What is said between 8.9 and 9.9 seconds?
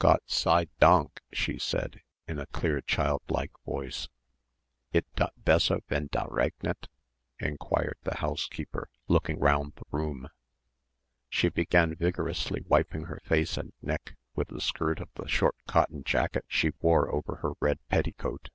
looking round the